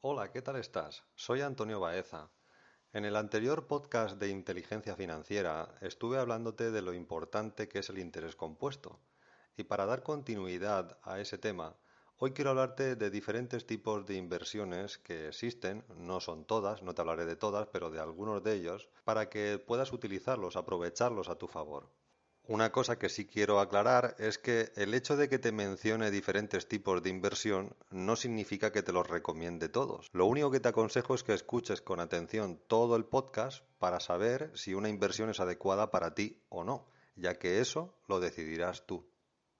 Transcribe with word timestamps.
Hola, 0.00 0.30
¿qué 0.30 0.42
tal 0.42 0.54
estás? 0.54 1.02
Soy 1.16 1.40
Antonio 1.40 1.80
Baeza. 1.80 2.30
En 2.92 3.04
el 3.04 3.16
anterior 3.16 3.66
podcast 3.66 4.16
de 4.16 4.28
inteligencia 4.28 4.94
financiera 4.94 5.76
estuve 5.80 6.18
hablándote 6.18 6.70
de 6.70 6.82
lo 6.82 6.92
importante 6.92 7.68
que 7.68 7.80
es 7.80 7.90
el 7.90 7.98
interés 7.98 8.36
compuesto. 8.36 9.00
Y 9.56 9.64
para 9.64 9.86
dar 9.86 10.04
continuidad 10.04 11.00
a 11.02 11.18
ese 11.18 11.36
tema, 11.36 11.74
hoy 12.16 12.30
quiero 12.30 12.50
hablarte 12.50 12.94
de 12.94 13.10
diferentes 13.10 13.66
tipos 13.66 14.06
de 14.06 14.14
inversiones 14.14 14.98
que 14.98 15.26
existen, 15.26 15.84
no 15.96 16.20
son 16.20 16.44
todas, 16.44 16.80
no 16.84 16.94
te 16.94 17.00
hablaré 17.00 17.26
de 17.26 17.34
todas, 17.34 17.66
pero 17.66 17.90
de 17.90 17.98
algunos 17.98 18.44
de 18.44 18.54
ellos, 18.54 18.88
para 19.02 19.28
que 19.28 19.58
puedas 19.58 19.92
utilizarlos, 19.92 20.54
aprovecharlos 20.54 21.28
a 21.28 21.38
tu 21.38 21.48
favor. 21.48 21.90
Una 22.48 22.72
cosa 22.72 22.98
que 22.98 23.10
sí 23.10 23.26
quiero 23.26 23.60
aclarar 23.60 24.16
es 24.18 24.38
que 24.38 24.72
el 24.74 24.94
hecho 24.94 25.18
de 25.18 25.28
que 25.28 25.38
te 25.38 25.52
mencione 25.52 26.10
diferentes 26.10 26.66
tipos 26.66 27.02
de 27.02 27.10
inversión 27.10 27.76
no 27.90 28.16
significa 28.16 28.72
que 28.72 28.82
te 28.82 28.90
los 28.90 29.06
recomiende 29.06 29.68
todos. 29.68 30.08
Lo 30.14 30.24
único 30.24 30.50
que 30.50 30.58
te 30.58 30.70
aconsejo 30.70 31.14
es 31.14 31.22
que 31.22 31.34
escuches 31.34 31.82
con 31.82 32.00
atención 32.00 32.58
todo 32.66 32.96
el 32.96 33.04
podcast 33.04 33.62
para 33.78 34.00
saber 34.00 34.50
si 34.54 34.72
una 34.72 34.88
inversión 34.88 35.28
es 35.28 35.40
adecuada 35.40 35.90
para 35.90 36.14
ti 36.14 36.40
o 36.48 36.64
no, 36.64 36.88
ya 37.16 37.34
que 37.34 37.60
eso 37.60 37.94
lo 38.06 38.18
decidirás 38.18 38.86
tú. 38.86 39.06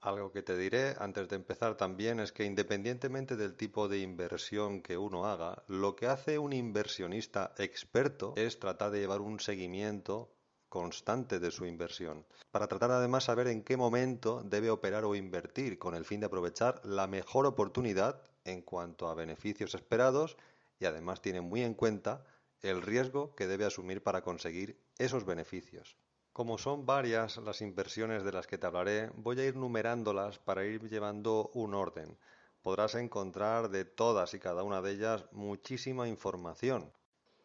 Algo 0.01 0.31
que 0.31 0.41
te 0.41 0.57
diré 0.57 0.95
antes 0.97 1.29
de 1.29 1.35
empezar 1.35 1.77
también 1.77 2.19
es 2.19 2.31
que 2.31 2.45
independientemente 2.45 3.35
del 3.35 3.55
tipo 3.55 3.87
de 3.87 3.99
inversión 3.99 4.81
que 4.81 4.97
uno 4.97 5.27
haga, 5.27 5.61
lo 5.67 5.95
que 5.95 6.07
hace 6.07 6.39
un 6.39 6.53
inversionista 6.53 7.53
experto 7.59 8.33
es 8.35 8.57
tratar 8.57 8.89
de 8.89 9.01
llevar 9.01 9.21
un 9.21 9.39
seguimiento 9.39 10.33
constante 10.69 11.39
de 11.39 11.51
su 11.51 11.65
inversión, 11.65 12.25
para 12.51 12.67
tratar 12.67 12.91
además 12.91 13.25
saber 13.25 13.47
en 13.47 13.63
qué 13.63 13.75
momento 13.75 14.41
debe 14.45 14.69
operar 14.69 15.03
o 15.03 15.15
invertir 15.15 15.77
con 15.77 15.95
el 15.95 16.05
fin 16.05 16.19
de 16.19 16.27
aprovechar 16.27 16.79
la 16.85 17.07
mejor 17.07 17.45
oportunidad 17.45 18.21
en 18.45 18.61
cuanto 18.61 19.09
a 19.09 19.15
beneficios 19.15 19.75
esperados 19.75 20.37
y 20.79 20.85
además 20.85 21.21
tiene 21.21 21.41
muy 21.41 21.63
en 21.63 21.73
cuenta 21.73 22.23
el 22.61 22.81
riesgo 22.81 23.35
que 23.35 23.47
debe 23.47 23.65
asumir 23.65 24.03
para 24.03 24.21
conseguir 24.21 24.79
esos 24.97 25.25
beneficios. 25.25 25.97
Como 26.33 26.57
son 26.57 26.85
varias 26.85 27.37
las 27.37 27.61
inversiones 27.61 28.23
de 28.23 28.31
las 28.31 28.47
que 28.47 28.57
te 28.57 28.67
hablaré, 28.67 29.11
voy 29.15 29.39
a 29.39 29.45
ir 29.45 29.55
numerándolas 29.55 30.39
para 30.39 30.65
ir 30.65 30.87
llevando 30.87 31.49
un 31.53 31.73
orden. 31.73 32.17
Podrás 32.61 32.95
encontrar 32.95 33.69
de 33.69 33.85
todas 33.85 34.33
y 34.33 34.39
cada 34.39 34.63
una 34.63 34.81
de 34.81 34.91
ellas 34.91 35.25
muchísima 35.31 36.07
información, 36.07 36.91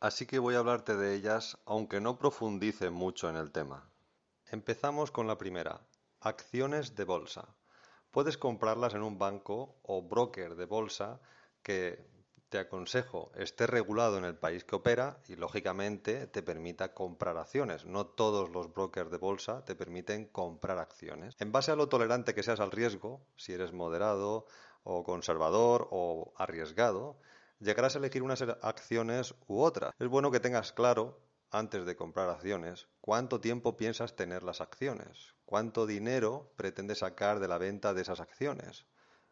así 0.05 0.27
que 0.27 0.39
voy 0.39 0.55
a 0.55 0.59
hablarte 0.59 0.97
de 0.97 1.15
ellas 1.15 1.57
aunque 1.65 1.99
no 1.99 2.19
profundice 2.19 2.91
mucho 2.91 3.31
en 3.31 3.37
el 3.37 3.51
tema. 3.53 3.89
Empezamos 4.51 5.11
con 5.11 5.27
la 5.27 5.39
primera, 5.39 5.81
acciones 6.21 6.95
de 6.95 7.05
bolsa. 7.05 7.49
Puedes 8.11 8.37
comprarlas 8.37 8.93
en 8.93 9.01
un 9.03 9.19
banco 9.19 9.79
o 9.83 10.03
broker 10.03 10.57
de 10.57 10.67
bolsa 10.67 11.23
que 11.63 12.07
te 12.51 12.59
aconsejo 12.59 13.33
esté 13.35 13.67
regulado 13.67 14.19
en 14.19 14.27
el 14.27 14.37
país 14.37 14.63
que 14.63 14.77
opera 14.77 15.23
y 15.27 15.37
lógicamente 15.37 16.27
te 16.27 16.43
permita 16.43 16.93
comprar 16.93 17.39
acciones. 17.39 17.87
No 17.87 18.05
todos 18.05 18.51
los 18.51 18.75
brokers 18.75 19.11
de 19.11 19.17
bolsa 19.17 19.65
te 19.65 19.75
permiten 19.75 20.27
comprar 20.27 20.79
acciones. 20.79 21.35
En 21.39 21.51
base 21.51 21.73
a 21.73 21.77
lo 21.77 21.89
tolerante 21.89 22.35
que 22.35 22.43
seas 22.43 22.61
al 22.61 22.73
riesgo, 22.73 23.27
si 23.37 23.55
eres 23.55 23.73
moderado 23.73 24.45
o 24.83 25.03
conservador 25.03 25.89
o 25.91 26.35
arriesgado, 26.37 27.17
llegarás 27.65 27.97
a 27.97 27.99
elegir 27.99 28.23
unas 28.23 28.43
acciones 28.43 29.35
u 29.47 29.61
otras. 29.61 29.93
Es 29.99 30.09
bueno 30.09 30.31
que 30.31 30.41
tengas 30.41 30.73
claro, 30.73 31.21
antes 31.51 31.87
de 31.87 31.97
comprar 31.97 32.29
acciones, 32.29 32.89
cuánto 33.01 33.41
tiempo 33.41 33.77
piensas 33.77 34.17
tener 34.17 34.43
las 34.43 34.61
acciones, 34.61 35.35
cuánto 35.45 35.87
dinero 35.87 36.53
pretendes 36.57 36.99
sacar 36.99 37.41
de 37.41 37.49
la 37.49 37.59
venta 37.59 37.95
de 37.95 38.03
esas 38.03 38.21
acciones, 38.21 38.87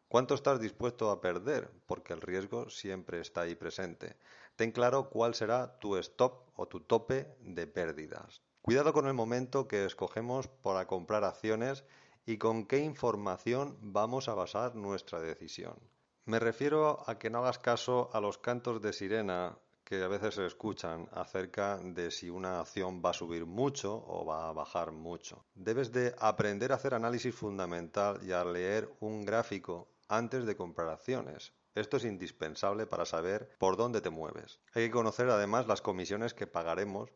cuánto 0.09 0.35
estás 0.35 0.61
dispuesto 0.61 1.11
a 1.11 1.21
perder, 1.21 1.71
porque 1.87 2.13
el 2.13 2.21
riesgo 2.21 2.71
siempre 2.71 3.21
está 3.21 3.43
ahí 3.43 3.55
presente. 3.55 4.17
Ten 4.57 4.71
claro 4.71 5.11
cuál 5.11 5.35
será 5.35 5.79
tu 5.79 5.97
stop 5.97 6.49
o 6.55 6.69
tu 6.69 6.81
tope 6.81 7.37
de 7.41 7.67
pérdidas. 7.67 8.41
Cuidado 8.61 8.93
con 8.93 9.09
el 9.09 9.15
momento 9.15 9.67
que 9.67 9.85
escogemos 9.85 10.47
para 10.47 10.87
comprar 10.87 11.25
acciones 11.25 11.85
y 12.25 12.39
con 12.39 12.67
qué 12.67 12.79
información 12.79 13.77
vamos 13.81 14.29
a 14.29 14.35
basar 14.35 14.77
nuestra 14.77 15.19
decisión. 15.21 15.92
Me 16.25 16.39
refiero 16.39 17.03
a 17.09 17.19
que 17.19 17.31
no 17.31 17.41
hagas 17.41 17.59
caso 17.59 18.09
a 18.13 18.21
los 18.21 18.39
cantos 18.39 18.81
de 18.81 18.93
sirena 18.93 19.59
que 19.83 20.05
a 20.05 20.07
veces 20.07 20.37
se 20.37 20.47
escuchan 20.47 21.09
acerca 21.13 21.79
de 21.79 22.13
si 22.13 22.31
una 22.31 22.61
acción 22.61 23.03
va 23.05 23.11
a 23.11 23.13
subir 23.13 23.45
mucho 23.45 24.05
o 24.07 24.25
va 24.25 24.49
a 24.49 24.53
bajar 24.53 24.93
mucho. 24.93 25.45
Debes 25.57 25.91
de 25.91 26.15
aprender 26.21 26.71
a 26.71 26.77
hacer 26.77 26.95
análisis 26.95 27.35
fundamental 27.35 28.21
y 28.23 28.31
a 28.31 28.45
leer 28.45 28.89
un 29.01 29.25
gráfico 29.25 29.89
antes 30.09 30.47
de 30.47 30.55
comprar 30.55 30.91
acciones. 30.91 31.53
Esto 31.75 31.97
es 31.97 32.05
indispensable 32.05 32.87
para 32.87 33.05
saber 33.05 33.49
por 33.59 33.77
dónde 33.77 34.01
te 34.01 34.11
mueves. 34.11 34.61
Hay 34.75 34.87
que 34.87 34.91
conocer 34.93 35.29
además 35.29 35.67
las 35.67 35.83
comisiones 35.83 36.35
que 36.35 36.47
pagaremos 36.47 37.11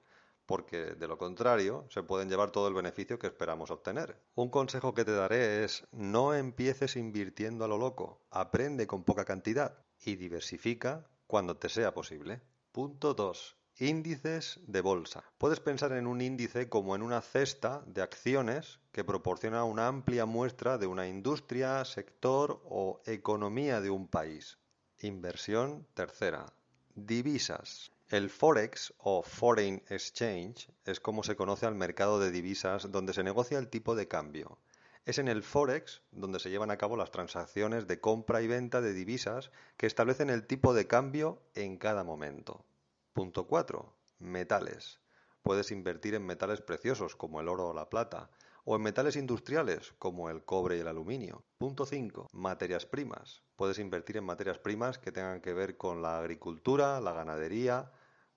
porque 0.47 0.95
de 0.95 1.09
lo 1.09 1.19
contrario 1.19 1.87
se 1.91 2.03
pueden 2.03 2.29
llevar 2.29 2.53
todo 2.53 2.69
el 2.69 2.75
beneficio 2.75 3.19
que 3.19 3.27
esperamos 3.27 3.71
obtener. 3.71 4.21
Un 4.35 4.49
consejo 4.49 4.95
que 4.95 5.05
te 5.05 5.13
daré 5.13 5.65
es 5.65 5.87
no 5.93 6.35
empieces 6.35 6.97
invirtiendo 6.97 7.65
a 7.65 7.69
lo 7.69 7.79
loco, 7.79 8.23
aprende 8.31 8.87
con 8.87 9.05
poca 9.05 9.25
cantidad 9.25 9.85
y 10.05 10.17
diversifica 10.17 11.07
cuando 11.27 11.57
te 11.57 11.69
sea 11.69 11.93
posible. 11.93 12.41
Punto 12.73 13.15
2. 13.15 13.57
Índices 13.79 14.61
de 14.67 14.81
bolsa. 14.81 15.23
Puedes 15.37 15.61
pensar 15.61 15.93
en 15.93 16.07
un 16.07 16.23
índice 16.23 16.69
como 16.71 16.95
en 16.95 17.03
una 17.03 17.21
cesta 17.21 17.83
de 17.87 18.01
acciones 18.01 18.81
que 18.91 19.05
proporciona 19.05 19.65
una 19.65 19.87
amplia 19.89 20.25
muestra 20.25 20.79
de 20.79 20.87
una 20.87 21.07
industria, 21.09 21.85
sector 21.85 22.63
o 22.65 23.03
economía 23.05 23.83
de 23.83 23.91
un 23.91 24.09
país. 24.09 24.59
Inversión 25.01 25.87
tercera. 25.93 26.47
Divisas. 26.95 27.93
El 28.09 28.31
Forex 28.31 28.95
o 28.99 29.25
Foreign 29.25 29.83
Exchange 29.89 30.71
es 30.85 31.01
como 31.01 31.25
se 31.25 31.35
conoce 31.35 31.67
al 31.67 31.75
mercado 31.75 32.21
de 32.21 32.31
divisas 32.31 32.93
donde 32.93 33.13
se 33.13 33.25
negocia 33.25 33.59
el 33.59 33.67
tipo 33.67 33.97
de 33.97 34.07
cambio. 34.07 34.59
Es 35.07 35.19
en 35.19 35.27
el 35.27 35.43
Forex 35.43 36.03
donde 36.13 36.39
se 36.39 36.51
llevan 36.51 36.71
a 36.71 36.79
cabo 36.79 36.97
las 36.97 37.11
transacciones 37.11 37.89
de 37.89 37.99
compra 37.99 38.43
y 38.43 38.47
venta 38.47 38.81
de 38.81 38.93
divisas 38.93 39.51
que 39.77 39.89
establecen 39.89 40.31
el 40.31 40.47
tipo 40.47 40.73
de 40.73 40.87
cambio 40.87 41.43
en 41.57 41.79
cada 41.79 42.05
momento. 42.05 42.65
Punto 43.13 43.49
4. 43.49 43.93
Metales. 44.21 45.01
Puedes 45.43 45.73
invertir 45.73 46.15
en 46.15 46.25
metales 46.25 46.61
preciosos 46.61 47.17
como 47.17 47.41
el 47.41 47.49
oro 47.49 47.71
o 47.71 47.75
la 47.75 47.91
plata, 47.91 48.31
o 48.69 48.75
en 48.75 48.83
metales 48.83 49.15
industriales 49.15 49.95
como 49.99 50.29
el 50.29 50.45
cobre 50.45 50.77
y 50.77 50.81
el 50.81 50.89
aluminio. 50.89 51.45
Punto 51.57 51.87
5. 51.87 52.27
Materias 52.33 52.85
primas. 52.85 53.45
Puedes 53.55 53.79
invertir 53.79 54.17
en 54.17 54.25
materias 54.25 54.59
primas 54.59 54.99
que 54.99 55.13
tengan 55.13 55.41
que 55.41 55.55
ver 55.55 55.77
con 55.77 56.03
la 56.03 56.19
agricultura, 56.19 57.01
la 57.01 57.13
ganadería, 57.13 57.93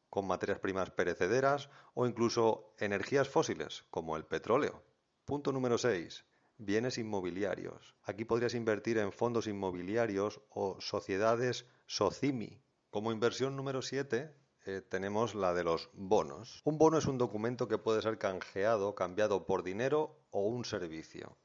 con 0.08 0.28
materias 0.28 0.60
primas 0.60 0.92
perecederas 0.92 1.70
o 1.96 2.06
incluso 2.06 2.76
energías 2.78 3.28
fósiles 3.28 3.86
como 3.90 4.18
el 4.18 4.26
petróleo. 4.26 4.84
Punto 5.26 5.52
número 5.52 5.80
6. 5.80 6.24
Bienes 6.60 7.00
inmobiliarios. 7.00 7.96
Aquí 8.04 8.24
podrías 8.24 8.54
invertir 8.54 9.00
en 9.00 9.12
fondos 9.12 9.48
inmobiliarios 9.48 10.42
o 10.50 10.80
sociedades 10.80 11.66
SOCIMI. 11.88 12.62
Como 12.92 13.12
inversión 13.12 13.56
número 13.56 13.82
7 13.82 14.32
eh, 14.66 14.82
tenemos 14.82 15.34
la 15.34 15.56
de 15.56 15.64
los 15.64 15.90
bonos. 15.94 16.62
Un 16.66 16.78
bono 16.78 17.00
es 17.00 17.08
un 17.08 17.18
documento 17.18 17.68
que 17.68 17.80
puede 17.80 18.04
ser 18.04 18.20
canjeado, 18.20 18.94
cambiado 18.94 19.48
por 19.48 19.64
dinero 19.64 20.19
o 20.32 20.42
un 20.42 20.66
servicio. 20.66 21.38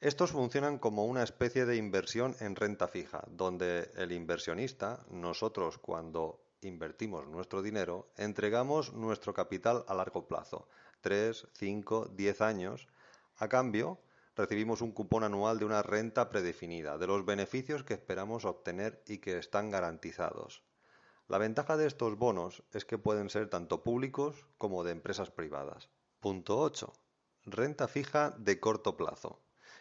Estos 0.00 0.30
funcionan 0.30 0.78
como 0.78 1.04
una 1.04 1.22
especie 1.22 1.66
de 1.66 1.76
inversión 1.76 2.34
en 2.40 2.56
renta 2.56 2.88
fija, 2.88 3.22
donde 3.28 3.90
el 3.96 4.12
inversionista, 4.12 5.04
nosotros 5.10 5.76
cuando 5.76 6.40
invertimos 6.62 7.26
nuestro 7.26 7.60
dinero, 7.60 8.10
entregamos 8.16 8.92
nuestro 8.94 9.34
capital 9.34 9.84
a 9.88 9.94
largo 9.94 10.26
plazo, 10.26 10.68
3, 11.02 11.48
5, 11.52 12.12
10 12.14 12.40
años. 12.40 12.88
A 13.36 13.48
cambio, 13.48 14.00
recibimos 14.36 14.80
un 14.80 14.92
cupón 14.92 15.24
anual 15.24 15.58
de 15.58 15.66
una 15.66 15.82
renta 15.82 16.30
predefinida, 16.30 16.96
de 16.96 17.06
los 17.06 17.24
beneficios 17.24 17.84
que 17.84 17.94
esperamos 17.94 18.44
obtener 18.44 19.02
y 19.06 19.18
que 19.18 19.36
están 19.38 19.70
garantizados. 19.70 20.62
La 21.28 21.38
ventaja 21.38 21.76
de 21.76 21.86
estos 21.86 22.16
bonos 22.16 22.62
es 22.72 22.84
que 22.84 22.98
pueden 22.98 23.28
ser 23.28 23.48
tanto 23.48 23.82
públicos 23.82 24.46
como 24.58 24.82
de 24.82 24.92
empresas 24.92 25.30
privadas. 25.30 25.90
Punto 26.20 26.58
8. 26.58 26.92
Renta 27.46 27.88
fija 27.88 28.34
de 28.36 28.60
corto 28.60 28.98
plazo. 28.98 29.40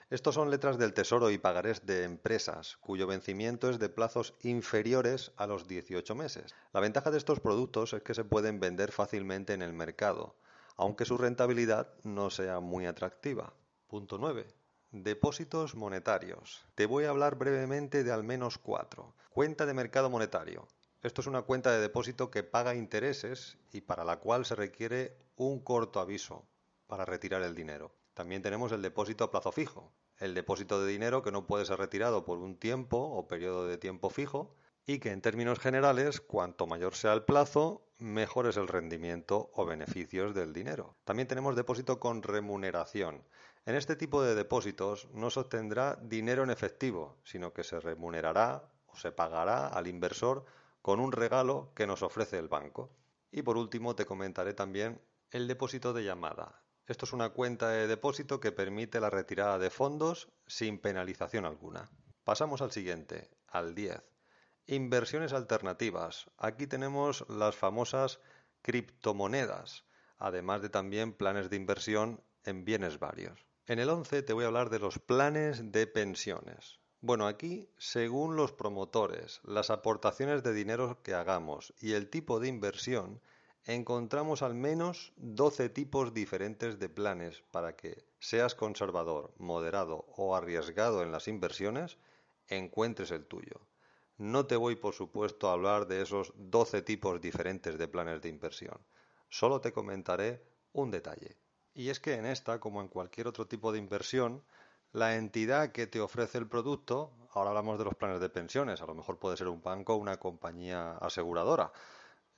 Estos 0.09 0.35
son 0.35 0.49
letras 0.49 0.77
del 0.77 0.93
Tesoro 0.93 1.29
y 1.29 1.37
pagarés 1.37 1.85
de 1.85 2.03
empresas, 2.03 2.77
cuyo 2.77 3.05
vencimiento 3.05 3.69
es 3.69 3.79
de 3.79 3.89
plazos 3.89 4.33
inferiores 4.43 5.33
a 5.35 5.45
los 5.45 5.67
18 5.67 6.15
meses. 6.15 6.55
La 6.71 6.79
ventaja 6.79 7.11
de 7.11 7.17
estos 7.17 7.41
productos 7.41 7.91
es 7.91 8.01
que 8.01 8.13
se 8.13 8.23
pueden 8.23 8.61
vender 8.61 8.93
fácilmente 8.93 9.53
en 9.53 9.61
el 9.61 9.73
mercado, 9.73 10.37
aunque 10.77 11.03
su 11.03 11.17
rentabilidad 11.17 11.93
no 12.03 12.29
sea 12.29 12.61
muy 12.61 12.85
atractiva. 12.85 13.53
Punto 13.87 14.17
9. 14.17 14.47
Depósitos 14.91 15.75
monetarios. 15.75 16.65
Te 16.75 16.85
voy 16.85 17.03
a 17.03 17.09
hablar 17.09 17.35
brevemente 17.35 18.05
de 18.05 18.13
al 18.13 18.23
menos 18.23 18.57
cuatro. 18.57 19.15
Cuenta 19.31 19.65
de 19.65 19.73
mercado 19.73 20.09
monetario. 20.09 20.69
Esto 21.03 21.19
es 21.19 21.27
una 21.27 21.41
cuenta 21.41 21.73
de 21.73 21.81
depósito 21.81 22.31
que 22.31 22.43
paga 22.43 22.73
intereses 22.73 23.57
y 23.73 23.81
para 23.81 24.05
la 24.05 24.19
cual 24.21 24.45
se 24.45 24.55
requiere 24.55 25.17
un 25.35 25.59
corto 25.59 25.99
aviso 25.99 26.47
para 26.89 27.05
retirar 27.05 27.43
el 27.43 27.55
dinero. 27.55 27.93
También 28.15 28.41
tenemos 28.41 28.73
el 28.73 28.81
depósito 28.81 29.23
a 29.23 29.31
plazo 29.31 29.51
fijo, 29.51 29.93
el 30.17 30.33
depósito 30.33 30.81
de 30.81 30.91
dinero 30.91 31.21
que 31.21 31.31
no 31.31 31.45
puede 31.45 31.63
ser 31.63 31.77
retirado 31.77 32.25
por 32.25 32.39
un 32.39 32.57
tiempo 32.57 32.97
o 32.97 33.27
periodo 33.27 33.67
de 33.67 33.77
tiempo 33.77 34.09
fijo 34.09 34.55
y 34.85 34.99
que 34.99 35.11
en 35.11 35.21
términos 35.21 35.59
generales, 35.59 36.19
cuanto 36.19 36.65
mayor 36.65 36.95
sea 36.95 37.13
el 37.13 37.23
plazo, 37.23 37.85
mejor 37.99 38.47
es 38.47 38.57
el 38.57 38.67
rendimiento 38.67 39.51
o 39.53 39.65
beneficios 39.65 40.33
del 40.33 40.51
dinero. 40.51 40.95
También 41.03 41.27
tenemos 41.27 41.55
depósito 41.55 41.99
con 41.99 42.23
remuneración. 42.23 43.23
En 43.67 43.75
este 43.75 43.95
tipo 43.95 44.23
de 44.23 44.33
depósitos 44.33 45.07
no 45.13 45.29
se 45.29 45.41
obtendrá 45.41 45.95
dinero 46.01 46.43
en 46.43 46.49
efectivo, 46.49 47.19
sino 47.23 47.53
que 47.53 47.63
se 47.63 47.79
remunerará 47.79 48.67
o 48.87 48.97
se 48.97 49.11
pagará 49.11 49.67
al 49.67 49.85
inversor 49.85 50.43
con 50.81 50.99
un 50.99 51.11
regalo 51.11 51.71
que 51.75 51.85
nos 51.85 52.01
ofrece 52.01 52.39
el 52.39 52.47
banco. 52.47 52.89
Y 53.31 53.43
por 53.43 53.57
último 53.57 53.95
te 53.95 54.05
comentaré 54.05 54.55
también 54.55 54.99
el 55.29 55.47
depósito 55.47 55.93
de 55.93 56.03
llamada. 56.03 56.63
Esto 56.89 57.05
es 57.05 57.13
una 57.13 57.29
cuenta 57.29 57.69
de 57.69 57.85
depósito 57.85 58.39
que 58.39 58.51
permite 58.51 58.99
la 58.99 59.11
retirada 59.11 59.59
de 59.59 59.69
fondos 59.69 60.27
sin 60.47 60.79
penalización 60.79 61.45
alguna. 61.45 61.87
Pasamos 62.23 62.63
al 62.63 62.71
siguiente, 62.71 63.29
al 63.45 63.75
10. 63.75 64.01
Inversiones 64.65 65.33
alternativas. 65.33 66.31
Aquí 66.39 66.65
tenemos 66.65 67.29
las 67.29 67.55
famosas 67.55 68.19
criptomonedas, 68.63 69.85
además 70.17 70.63
de 70.63 70.69
también 70.69 71.13
planes 71.13 71.51
de 71.51 71.57
inversión 71.57 72.23
en 72.43 72.65
bienes 72.65 72.97
varios. 72.97 73.45
En 73.67 73.77
el 73.77 73.91
11 73.91 74.23
te 74.23 74.33
voy 74.33 74.45
a 74.45 74.47
hablar 74.47 74.71
de 74.71 74.79
los 74.79 74.97
planes 74.97 75.71
de 75.71 75.85
pensiones. 75.85 76.79
Bueno, 77.01 77.27
aquí, 77.27 77.69
según 77.77 78.35
los 78.35 78.51
promotores, 78.51 79.41
las 79.43 79.69
aportaciones 79.69 80.41
de 80.41 80.53
dinero 80.53 81.03
que 81.03 81.13
hagamos 81.13 81.71
y 81.79 81.93
el 81.93 82.09
tipo 82.09 82.39
de 82.39 82.47
inversión, 82.47 83.21
encontramos 83.65 84.41
al 84.41 84.53
menos 84.53 85.13
12 85.17 85.69
tipos 85.69 86.13
diferentes 86.13 86.79
de 86.79 86.89
planes 86.89 87.43
para 87.51 87.75
que, 87.75 88.05
seas 88.19 88.55
conservador, 88.55 89.33
moderado 89.37 90.05
o 90.15 90.35
arriesgado 90.35 91.03
en 91.03 91.11
las 91.11 91.27
inversiones, 91.27 91.97
encuentres 92.47 93.11
el 93.11 93.25
tuyo. 93.25 93.61
No 94.17 94.45
te 94.45 94.57
voy, 94.57 94.75
por 94.75 94.93
supuesto, 94.93 95.49
a 95.49 95.53
hablar 95.53 95.87
de 95.87 96.01
esos 96.01 96.33
12 96.35 96.81
tipos 96.81 97.21
diferentes 97.21 97.77
de 97.77 97.87
planes 97.87 98.21
de 98.21 98.29
inversión. 98.29 98.77
Solo 99.29 99.61
te 99.61 99.71
comentaré 99.71 100.43
un 100.73 100.91
detalle. 100.91 101.37
Y 101.73 101.89
es 101.89 101.99
que 101.99 102.15
en 102.15 102.25
esta, 102.25 102.59
como 102.59 102.81
en 102.81 102.89
cualquier 102.89 103.27
otro 103.27 103.47
tipo 103.47 103.71
de 103.71 103.79
inversión, 103.79 104.43
la 104.91 105.15
entidad 105.15 105.71
que 105.71 105.87
te 105.87 106.01
ofrece 106.01 106.37
el 106.37 106.47
producto, 106.47 107.13
ahora 107.33 107.51
hablamos 107.51 107.77
de 107.77 107.85
los 107.85 107.95
planes 107.95 108.19
de 108.19 108.29
pensiones, 108.29 108.81
a 108.81 108.87
lo 108.87 108.95
mejor 108.95 109.19
puede 109.19 109.37
ser 109.37 109.47
un 109.47 109.61
banco 109.61 109.93
o 109.93 109.97
una 109.97 110.17
compañía 110.17 110.97
aseguradora. 110.97 111.71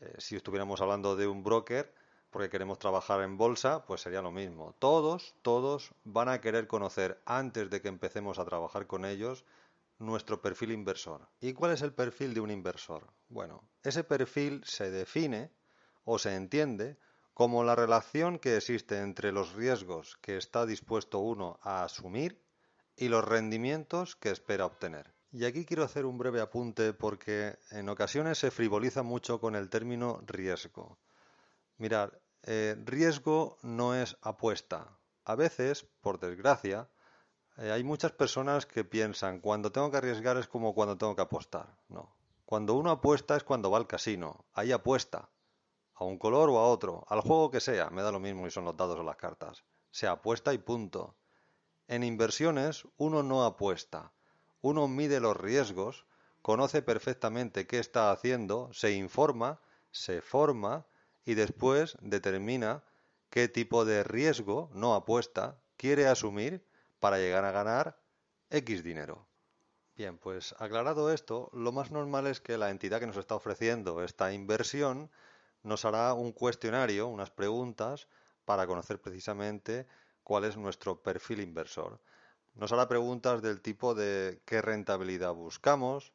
Eh, 0.01 0.15
si 0.17 0.35
estuviéramos 0.35 0.81
hablando 0.81 1.15
de 1.15 1.27
un 1.27 1.43
broker, 1.43 1.93
porque 2.31 2.49
queremos 2.49 2.79
trabajar 2.79 3.21
en 3.21 3.37
bolsa, 3.37 3.85
pues 3.85 4.01
sería 4.01 4.21
lo 4.21 4.31
mismo. 4.31 4.73
Todos, 4.79 5.35
todos 5.41 5.91
van 6.03 6.29
a 6.29 6.41
querer 6.41 6.67
conocer 6.67 7.21
antes 7.25 7.69
de 7.69 7.81
que 7.81 7.89
empecemos 7.89 8.39
a 8.39 8.45
trabajar 8.45 8.87
con 8.87 9.05
ellos 9.05 9.45
nuestro 9.99 10.41
perfil 10.41 10.71
inversor. 10.71 11.27
¿Y 11.39 11.53
cuál 11.53 11.71
es 11.71 11.81
el 11.81 11.93
perfil 11.93 12.33
de 12.33 12.41
un 12.41 12.49
inversor? 12.49 13.07
Bueno, 13.29 13.63
ese 13.83 14.03
perfil 14.03 14.63
se 14.65 14.89
define 14.89 15.51
o 16.05 16.17
se 16.17 16.35
entiende 16.35 16.97
como 17.33 17.63
la 17.63 17.75
relación 17.75 18.39
que 18.39 18.57
existe 18.57 18.99
entre 18.99 19.31
los 19.31 19.53
riesgos 19.53 20.17
que 20.21 20.37
está 20.37 20.65
dispuesto 20.65 21.19
uno 21.19 21.59
a 21.61 21.83
asumir 21.83 22.41
y 22.95 23.09
los 23.09 23.23
rendimientos 23.23 24.15
que 24.15 24.31
espera 24.31 24.65
obtener. 24.65 25.13
Y 25.33 25.45
aquí 25.45 25.65
quiero 25.65 25.83
hacer 25.83 26.05
un 26.05 26.17
breve 26.17 26.41
apunte 26.41 26.93
porque 26.93 27.57
en 27.69 27.87
ocasiones 27.87 28.37
se 28.37 28.51
frivoliza 28.51 29.01
mucho 29.01 29.39
con 29.39 29.55
el 29.55 29.69
término 29.69 30.21
riesgo. 30.25 30.99
Mirad, 31.77 32.11
eh, 32.43 32.75
riesgo 32.83 33.57
no 33.61 33.95
es 33.95 34.17
apuesta. 34.21 34.99
A 35.23 35.35
veces, 35.35 35.85
por 36.01 36.19
desgracia, 36.19 36.89
eh, 37.55 37.71
hay 37.71 37.81
muchas 37.83 38.11
personas 38.11 38.65
que 38.65 38.83
piensan, 38.83 39.39
cuando 39.39 39.71
tengo 39.71 39.89
que 39.89 39.97
arriesgar 39.97 40.35
es 40.35 40.47
como 40.47 40.75
cuando 40.75 40.97
tengo 40.97 41.15
que 41.15 41.21
apostar. 41.21 41.77
No. 41.87 42.13
Cuando 42.43 42.73
uno 42.73 42.91
apuesta 42.91 43.37
es 43.37 43.45
cuando 43.45 43.71
va 43.71 43.77
al 43.77 43.87
casino. 43.87 44.43
Ahí 44.53 44.73
apuesta. 44.73 45.29
A 45.93 46.03
un 46.03 46.17
color 46.17 46.49
o 46.49 46.57
a 46.59 46.67
otro. 46.67 47.05
Al 47.07 47.21
juego 47.21 47.49
que 47.51 47.61
sea. 47.61 47.89
Me 47.89 48.01
da 48.01 48.11
lo 48.11 48.19
mismo 48.19 48.43
si 48.43 48.51
son 48.51 48.65
los 48.65 48.75
dados 48.75 48.99
o 48.99 49.03
las 49.03 49.15
cartas. 49.15 49.63
Se 49.91 50.07
apuesta 50.07 50.53
y 50.53 50.57
punto. 50.57 51.15
En 51.87 52.03
inversiones 52.03 52.85
uno 52.97 53.23
no 53.23 53.45
apuesta. 53.45 54.11
Uno 54.61 54.87
mide 54.87 55.19
los 55.19 55.35
riesgos, 55.35 56.05
conoce 56.41 56.81
perfectamente 56.81 57.67
qué 57.67 57.79
está 57.79 58.11
haciendo, 58.11 58.71
se 58.73 58.93
informa, 58.93 59.59
se 59.91 60.21
forma 60.21 60.85
y 61.25 61.33
después 61.33 61.97
determina 62.01 62.83
qué 63.29 63.47
tipo 63.47 63.85
de 63.85 64.03
riesgo 64.03 64.69
no 64.73 64.95
apuesta 64.95 65.59
quiere 65.77 66.07
asumir 66.07 66.65
para 66.99 67.17
llegar 67.17 67.45
a 67.45 67.51
ganar 67.51 67.99
X 68.49 68.83
dinero. 68.83 69.25
Bien, 69.95 70.17
pues 70.17 70.55
aclarado 70.57 71.11
esto, 71.11 71.49
lo 71.53 71.71
más 71.71 71.91
normal 71.91 72.27
es 72.27 72.39
que 72.41 72.57
la 72.57 72.69
entidad 72.69 72.99
que 72.99 73.07
nos 73.07 73.17
está 73.17 73.35
ofreciendo 73.35 74.03
esta 74.03 74.33
inversión 74.33 75.11
nos 75.63 75.85
hará 75.85 76.13
un 76.13 76.31
cuestionario, 76.31 77.07
unas 77.07 77.29
preguntas, 77.29 78.07
para 78.45 78.67
conocer 78.67 78.99
precisamente 78.99 79.87
cuál 80.23 80.45
es 80.45 80.57
nuestro 80.57 81.01
perfil 81.01 81.41
inversor. 81.41 81.99
Nos 82.55 82.71
hará 82.71 82.87
preguntas 82.87 83.41
del 83.41 83.61
tipo 83.61 83.95
de 83.95 84.41
qué 84.45 84.61
rentabilidad 84.61 85.33
buscamos, 85.33 86.13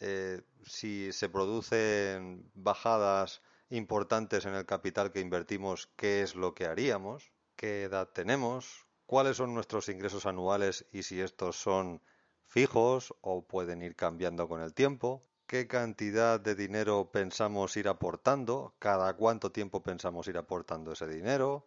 eh, 0.00 0.42
si 0.64 1.12
se 1.12 1.28
producen 1.28 2.50
bajadas 2.54 3.42
importantes 3.70 4.46
en 4.46 4.54
el 4.54 4.66
capital 4.66 5.12
que 5.12 5.20
invertimos, 5.20 5.88
qué 5.96 6.22
es 6.22 6.34
lo 6.34 6.54
que 6.54 6.66
haríamos, 6.66 7.32
qué 7.56 7.84
edad 7.84 8.08
tenemos, 8.08 8.86
cuáles 9.06 9.36
son 9.36 9.54
nuestros 9.54 9.88
ingresos 9.88 10.26
anuales 10.26 10.86
y 10.92 11.02
si 11.02 11.20
estos 11.20 11.56
son 11.56 12.02
fijos 12.44 13.14
o 13.20 13.46
pueden 13.46 13.82
ir 13.82 13.94
cambiando 13.94 14.48
con 14.48 14.60
el 14.60 14.74
tiempo, 14.74 15.24
qué 15.46 15.66
cantidad 15.66 16.40
de 16.40 16.54
dinero 16.54 17.10
pensamos 17.12 17.76
ir 17.76 17.88
aportando, 17.88 18.74
cada 18.78 19.14
cuánto 19.14 19.52
tiempo 19.52 19.82
pensamos 19.82 20.28
ir 20.28 20.38
aportando 20.38 20.92
ese 20.92 21.06
dinero, 21.06 21.66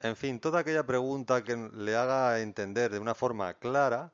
en 0.00 0.16
fin, 0.16 0.40
toda 0.40 0.60
aquella 0.60 0.86
pregunta 0.86 1.42
que 1.42 1.56
le 1.56 1.96
haga 1.96 2.40
entender 2.40 2.92
de 2.92 2.98
una 2.98 3.14
forma 3.14 3.54
clara 3.54 4.12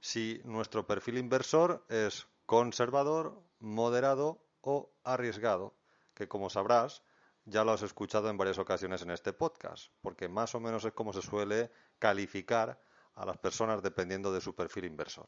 si 0.00 0.40
nuestro 0.44 0.86
perfil 0.86 1.18
inversor 1.18 1.84
es 1.88 2.26
conservador, 2.46 3.42
moderado 3.58 4.38
o 4.60 4.90
arriesgado, 5.02 5.74
que 6.14 6.28
como 6.28 6.50
sabrás, 6.50 7.02
ya 7.44 7.64
lo 7.64 7.72
has 7.72 7.82
escuchado 7.82 8.28
en 8.28 8.36
varias 8.36 8.58
ocasiones 8.58 9.02
en 9.02 9.10
este 9.10 9.32
podcast, 9.32 9.92
porque 10.00 10.28
más 10.28 10.54
o 10.54 10.60
menos 10.60 10.84
es 10.84 10.92
como 10.92 11.12
se 11.12 11.22
suele 11.22 11.70
calificar 11.98 12.80
a 13.14 13.24
las 13.24 13.38
personas 13.38 13.82
dependiendo 13.82 14.32
de 14.32 14.40
su 14.40 14.54
perfil 14.54 14.84
inversor. 14.84 15.26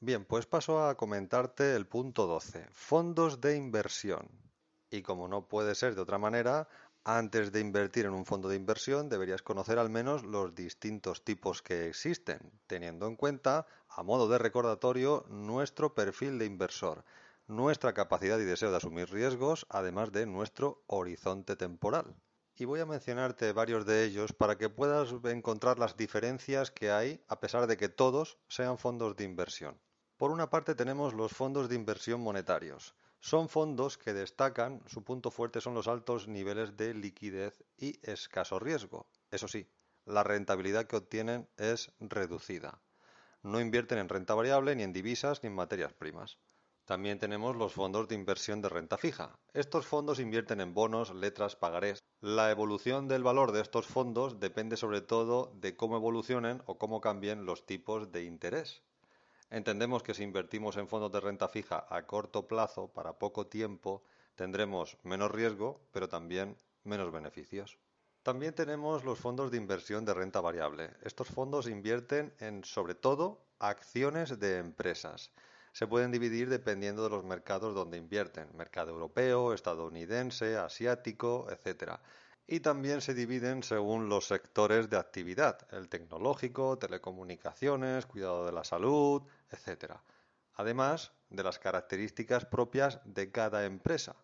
Bien, 0.00 0.24
pues 0.24 0.46
paso 0.46 0.84
a 0.86 0.96
comentarte 0.96 1.74
el 1.74 1.86
punto 1.86 2.26
12, 2.26 2.68
fondos 2.72 3.40
de 3.40 3.56
inversión. 3.56 4.28
Y 4.90 5.02
como 5.02 5.28
no 5.28 5.48
puede 5.48 5.74
ser 5.74 5.94
de 5.94 6.02
otra 6.02 6.18
manera, 6.18 6.68
antes 7.04 7.52
de 7.52 7.60
invertir 7.60 8.06
en 8.06 8.14
un 8.14 8.24
fondo 8.24 8.48
de 8.48 8.56
inversión 8.56 9.10
deberías 9.10 9.42
conocer 9.42 9.78
al 9.78 9.90
menos 9.90 10.24
los 10.24 10.54
distintos 10.54 11.22
tipos 11.22 11.60
que 11.60 11.86
existen, 11.86 12.40
teniendo 12.66 13.06
en 13.06 13.16
cuenta, 13.16 13.66
a 13.88 14.02
modo 14.02 14.26
de 14.28 14.38
recordatorio, 14.38 15.26
nuestro 15.28 15.94
perfil 15.94 16.38
de 16.38 16.46
inversor, 16.46 17.04
nuestra 17.46 17.92
capacidad 17.92 18.38
y 18.38 18.44
deseo 18.44 18.70
de 18.70 18.78
asumir 18.78 19.10
riesgos, 19.10 19.66
además 19.68 20.12
de 20.12 20.24
nuestro 20.24 20.82
horizonte 20.86 21.56
temporal. 21.56 22.16
Y 22.56 22.64
voy 22.64 22.80
a 22.80 22.86
mencionarte 22.86 23.52
varios 23.52 23.84
de 23.84 24.04
ellos 24.04 24.32
para 24.32 24.56
que 24.56 24.70
puedas 24.70 25.12
encontrar 25.24 25.78
las 25.78 25.96
diferencias 25.96 26.70
que 26.70 26.90
hay 26.90 27.22
a 27.28 27.38
pesar 27.38 27.66
de 27.66 27.76
que 27.76 27.88
todos 27.88 28.38
sean 28.48 28.78
fondos 28.78 29.14
de 29.16 29.24
inversión. 29.24 29.78
Por 30.16 30.30
una 30.30 30.48
parte 30.48 30.74
tenemos 30.74 31.12
los 31.12 31.32
fondos 31.32 31.68
de 31.68 31.74
inversión 31.74 32.20
monetarios. 32.20 32.94
Son 33.30 33.48
fondos 33.48 33.96
que 33.96 34.12
destacan, 34.12 34.82
su 34.84 35.02
punto 35.02 35.30
fuerte 35.30 35.62
son 35.62 35.72
los 35.72 35.88
altos 35.88 36.28
niveles 36.28 36.76
de 36.76 36.92
liquidez 36.92 37.64
y 37.78 37.98
escaso 38.02 38.58
riesgo. 38.58 39.06
Eso 39.30 39.48
sí, 39.48 39.66
la 40.04 40.22
rentabilidad 40.22 40.86
que 40.86 40.96
obtienen 40.96 41.48
es 41.56 41.90
reducida. 42.00 42.82
No 43.42 43.62
invierten 43.62 43.96
en 43.96 44.10
renta 44.10 44.34
variable, 44.34 44.76
ni 44.76 44.82
en 44.82 44.92
divisas, 44.92 45.42
ni 45.42 45.46
en 45.46 45.54
materias 45.54 45.94
primas. 45.94 46.36
También 46.84 47.18
tenemos 47.18 47.56
los 47.56 47.72
fondos 47.72 48.08
de 48.08 48.14
inversión 48.14 48.60
de 48.60 48.68
renta 48.68 48.98
fija. 48.98 49.38
Estos 49.54 49.86
fondos 49.86 50.20
invierten 50.20 50.60
en 50.60 50.74
bonos, 50.74 51.14
letras, 51.14 51.56
pagarés. 51.56 52.00
La 52.20 52.50
evolución 52.50 53.08
del 53.08 53.22
valor 53.22 53.52
de 53.52 53.62
estos 53.62 53.86
fondos 53.86 54.38
depende 54.38 54.76
sobre 54.76 55.00
todo 55.00 55.50
de 55.54 55.76
cómo 55.76 55.96
evolucionen 55.96 56.62
o 56.66 56.76
cómo 56.76 57.00
cambien 57.00 57.46
los 57.46 57.64
tipos 57.64 58.12
de 58.12 58.24
interés. 58.24 58.82
Entendemos 59.50 60.02
que 60.02 60.14
si 60.14 60.22
invertimos 60.22 60.76
en 60.76 60.88
fondos 60.88 61.12
de 61.12 61.20
renta 61.20 61.48
fija 61.48 61.86
a 61.88 62.06
corto 62.06 62.48
plazo, 62.48 62.88
para 62.88 63.18
poco 63.18 63.46
tiempo, 63.46 64.02
tendremos 64.34 64.96
menos 65.02 65.30
riesgo, 65.30 65.80
pero 65.92 66.08
también 66.08 66.58
menos 66.82 67.12
beneficios. 67.12 67.78
También 68.22 68.54
tenemos 68.54 69.04
los 69.04 69.18
fondos 69.18 69.50
de 69.50 69.58
inversión 69.58 70.04
de 70.04 70.14
renta 70.14 70.40
variable. 70.40 70.90
Estos 71.02 71.28
fondos 71.28 71.68
invierten 71.68 72.34
en, 72.40 72.64
sobre 72.64 72.94
todo, 72.94 73.44
acciones 73.58 74.38
de 74.38 74.58
empresas 74.58 75.30
se 75.74 75.88
pueden 75.88 76.12
dividir 76.12 76.48
dependiendo 76.48 77.02
de 77.02 77.10
los 77.10 77.24
mercados 77.24 77.74
donde 77.74 77.98
invierten, 77.98 78.48
mercado 78.56 78.92
europeo, 78.92 79.52
estadounidense, 79.52 80.56
asiático, 80.56 81.48
etc. 81.50 81.98
Y 82.46 82.60
también 82.60 83.00
se 83.00 83.14
dividen 83.14 83.62
según 83.62 84.08
los 84.08 84.26
sectores 84.26 84.90
de 84.90 84.98
actividad, 84.98 85.66
el 85.72 85.88
tecnológico, 85.88 86.78
telecomunicaciones, 86.78 88.04
cuidado 88.06 88.44
de 88.44 88.52
la 88.52 88.64
salud, 88.64 89.22
etc. 89.50 89.94
además 90.54 91.12
de 91.30 91.42
las 91.42 91.58
características 91.58 92.44
propias 92.44 93.00
de 93.04 93.30
cada 93.30 93.64
empresa. 93.64 94.16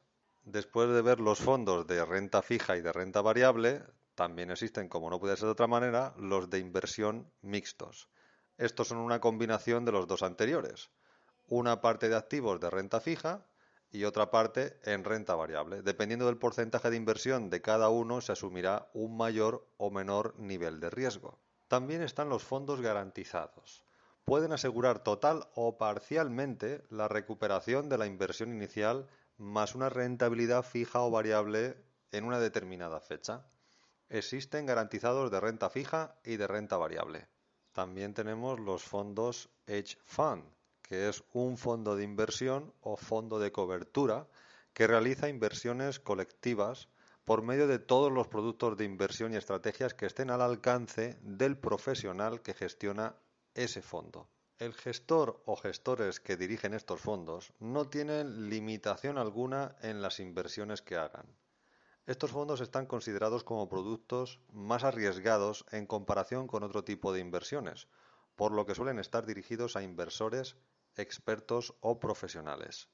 Después 0.45 0.91
de 0.91 1.03
ver 1.03 1.21
los 1.21 1.39
fondos 1.39 1.87
de 1.87 2.05
renta 2.05 2.43
fija 2.43 2.77
y 2.77 2.83
de 2.83 2.93
renta 2.93 3.23
variable, 3.23 3.83
también 4.15 4.51
existen, 4.51 4.89
como 4.89 5.09
no 5.09 5.19
puede 5.19 5.37
ser 5.37 5.47
de 5.47 5.53
otra 5.53 5.67
manera, 5.67 6.15
los 6.19 6.51
de 6.51 6.59
inversión 6.59 7.31
mixtos. 7.41 8.09
Estos 8.59 8.89
son 8.89 8.99
una 8.99 9.21
combinación 9.21 9.87
de 9.87 9.93
los 9.93 10.07
dos 10.07 10.23
anteriores. 10.23 10.91
Una 11.49 11.81
parte 11.81 12.11
de 12.11 12.17
activos 12.17 12.61
de 12.61 12.69
renta 12.69 13.01
fija 13.01 13.47
y 13.93 14.05
otra 14.05 14.31
parte 14.31 14.79
en 14.85 15.05
renta 15.05 15.35
variable. 15.35 15.83
Dependiendo 15.83 16.27
del 16.27 16.39
porcentaje 16.39 16.91
de 16.91 16.97
inversión 16.97 17.51
de 17.51 17.61
cada 17.61 17.89
uno, 17.89 18.21
se 18.21 18.33
asumirá 18.33 18.89
un 18.93 19.17
mayor 19.17 19.67
o 19.77 19.91
menor 19.91 20.39
nivel 20.39 20.81
de 20.81 20.91
riesgo. 20.91 21.39
También 21.69 22.03
están 22.03 22.29
los 22.29 22.45
fondos 22.45 22.81
garantizados. 22.81 23.85
Pueden 24.25 24.53
asegurar 24.53 25.03
total 25.03 25.49
o 25.55 25.77
parcialmente 25.77 26.85
la 26.91 27.09
recuperación 27.09 27.89
de 27.89 27.99
la 27.99 28.07
inversión 28.07 28.53
inicial 28.53 29.09
más 29.39 29.75
una 29.75 29.89
rentabilidad 29.89 30.63
fija 30.63 31.01
o 31.01 31.11
variable 31.11 31.77
en 32.13 32.25
una 32.25 32.39
determinada 32.39 33.01
fecha. 33.01 33.47
Existen 34.09 34.67
garantizados 34.67 35.31
de 35.31 35.41
renta 35.41 35.71
fija 35.71 36.17
y 36.25 36.37
de 36.37 36.47
renta 36.47 36.77
variable. 36.77 37.29
También 37.73 38.15
tenemos 38.15 38.61
los 38.61 38.83
fondos 38.83 39.49
Hedge 39.67 39.97
Fund, 40.05 40.45
que 40.91 41.09
es 41.09 41.23
un 41.33 41.57
fondo 41.57 41.95
de 41.95 42.03
inversión 42.03 42.75
o 42.81 42.97
fondo 42.97 43.39
de 43.39 43.53
cobertura 43.53 44.27
que 44.73 44.89
realiza 44.89 45.29
inversiones 45.29 46.01
colectivas 46.01 46.89
por 47.25 47.43
medio 47.43 47.69
de 47.69 47.79
todos 47.79 48.11
los 48.11 48.27
productos 48.27 48.77
de 48.77 48.87
inversión 48.87 49.33
y 49.33 49.37
estrategias 49.37 49.95
que 49.95 50.07
estén 50.07 50.31
al 50.31 50.43
alcance 50.43 51.17
del 51.23 51.57
profesional 51.57 52.43
que 52.43 52.55
gestiona 52.55 53.15
ese 53.55 53.83
fondo. 53.83 54.29
El 54.59 54.75
gestor 54.75 55.41
o 55.47 55.55
gestores 55.55 56.19
que 56.19 56.37
dirigen 56.37 56.75
estos 56.75 57.01
fondos 57.01 57.53
no 57.61 57.89
tienen 57.89 58.51
limitación 58.51 59.17
alguna 59.17 59.77
en 59.83 60.03
las 60.03 60.19
inversiones 60.19 60.83
que 60.83 60.97
hagan. 60.97 61.27
Estos 62.05 62.33
fondos 62.33 62.61
están 62.61 62.87
considerados 62.87 63.45
como 63.45 63.69
productos 63.69 64.41
más 64.53 64.83
arriesgados 64.83 65.65
en 65.71 65.87
comparación 65.87 66.49
con 66.49 66.65
otro 66.65 66.83
tipo 66.83 67.13
de 67.13 67.21
inversiones, 67.21 67.87
por 68.35 68.51
lo 68.51 68.67
que 68.67 68.75
suelen 68.75 68.99
estar 68.99 69.25
dirigidos 69.25 69.77
a 69.77 69.85
inversores, 69.85 70.57
expertos 70.97 71.75
o 71.81 71.99
profesionales. 72.01 72.89